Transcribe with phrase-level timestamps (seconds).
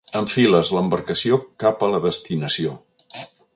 [0.19, 2.75] Enfiles l'embarcació cap a la destinació.